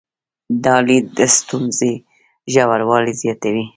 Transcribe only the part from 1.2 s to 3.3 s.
ستونزې ژوروالي